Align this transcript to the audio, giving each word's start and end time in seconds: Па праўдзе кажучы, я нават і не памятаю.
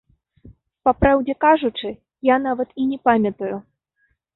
Па 0.87 0.93
праўдзе 1.01 1.37
кажучы, 1.47 1.95
я 2.33 2.41
нават 2.49 2.77
і 2.83 2.91
не 2.91 2.97
памятаю. 3.09 3.65